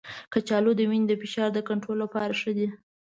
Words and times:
کچالو 0.33 0.71
د 0.77 0.81
وینې 0.89 1.07
د 1.09 1.13
فشار 1.21 1.49
د 1.53 1.59
کنټرول 1.69 1.97
لپاره 2.03 2.33
ښه 2.39 2.51
دی. 2.57 2.67